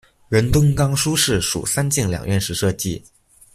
[0.29, 3.03] 仁敦冈书室属三进两院式设计。